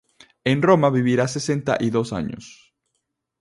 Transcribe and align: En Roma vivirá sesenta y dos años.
En 0.45 0.63
Roma 0.63 0.89
vivirá 0.89 1.27
sesenta 1.27 1.77
y 1.79 1.91
dos 1.91 2.11
años. 2.11 2.73